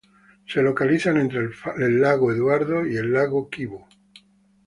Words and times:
Se 0.47 0.63
localizan 0.63 1.17
entre 1.17 1.41
el 1.77 2.01
lago 2.01 2.31
Eduardo 2.31 2.87
y 2.87 2.97
el 2.97 3.11
lago 3.13 3.47
Kivu. 3.51 3.85